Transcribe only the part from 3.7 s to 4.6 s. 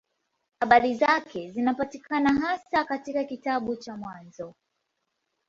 cha Mwanzo.